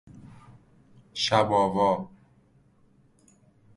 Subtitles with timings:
[1.13, 2.09] شب آوا